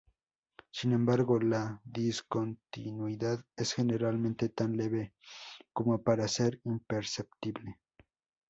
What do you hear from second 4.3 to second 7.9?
tan leve como para ser imperceptible.